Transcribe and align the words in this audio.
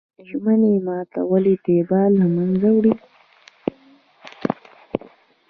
ژمنې 0.27 0.73
ماتول 0.85 1.43
اعتبار 1.51 2.09
له 2.19 2.25
منځه 2.35 2.69
وړي. 2.73 2.93